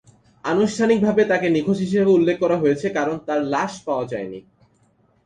[0.43, 4.39] আনুষ্ঠানিকভাবে তাকে নিখোঁজ হিসেবে উল্লেখ করা হয়েছে, কারণ তার লাশ পাওয়া যায়নি।